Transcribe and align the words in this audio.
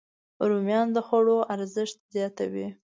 رومیان 0.49 0.87
د 0.95 0.97
خوړو 1.07 1.37
ارزښت 1.53 1.97
زیاتوي 2.15 2.67